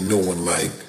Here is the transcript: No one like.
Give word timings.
No 0.00 0.16
one 0.18 0.44
like. 0.44 0.87